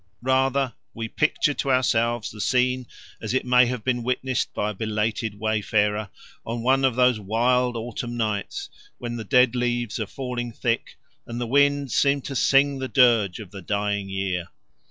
Rather 0.23 0.73
we 0.95 1.07
picture 1.07 1.53
to 1.53 1.69
ourselves 1.71 2.31
the 2.31 2.41
scene 2.41 2.87
as 3.21 3.35
it 3.35 3.45
may 3.45 3.67
have 3.67 3.83
been 3.83 4.01
witnessed 4.01 4.51
by 4.51 4.71
a 4.71 4.73
belated 4.73 5.39
wayfarer 5.39 6.09
on 6.43 6.63
one 6.63 6.83
of 6.83 6.95
those 6.95 7.19
wild 7.19 7.77
autumn 7.77 8.17
nights 8.17 8.67
when 8.97 9.15
the 9.15 9.23
dead 9.23 9.53
leaves 9.55 9.99
are 9.99 10.07
falling 10.07 10.51
thick, 10.51 10.97
and 11.27 11.39
the 11.39 11.45
winds 11.45 11.93
seem 11.93 12.19
to 12.19 12.35
sing 12.35 12.79
the 12.79 12.87
dirge 12.87 13.37
of 13.37 13.51
the 13.51 13.61
dying 13.61 14.09
year. 14.09 14.47